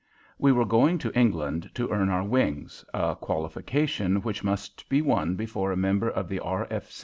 We 0.39 0.51
were 0.51 0.65
going 0.65 0.97
to 0.97 1.15
England 1.15 1.69
to 1.75 1.89
earn 1.91 2.09
our 2.09 2.23
"wings" 2.23 2.83
a 2.91 3.15
qualification 3.15 4.23
which 4.23 4.43
must 4.43 4.89
be 4.89 4.99
won 5.03 5.35
before 5.35 5.71
a 5.71 5.77
member 5.77 6.09
of 6.09 6.27
the 6.27 6.39
R. 6.39 6.67